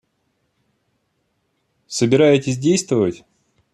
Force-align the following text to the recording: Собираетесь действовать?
Собираетесь 1.85 2.57
действовать? 2.57 3.23